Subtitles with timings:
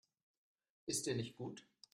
[0.87, 1.63] Ist dir nicht gut?